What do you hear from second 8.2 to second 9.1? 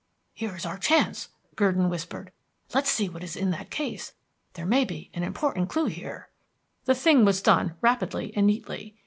and neatly.